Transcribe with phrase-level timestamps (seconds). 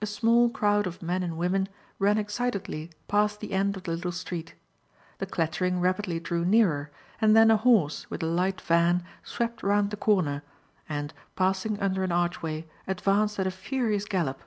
[0.00, 1.68] A small crowd of men and women
[1.98, 4.54] ran excitedly past the end of the little street.
[5.18, 9.90] The clattering rapidly drew nearer; and then a horse, with a light van, swept round
[9.90, 10.44] the corner
[10.88, 14.42] and passing under an archway, advanced at a furious gallop.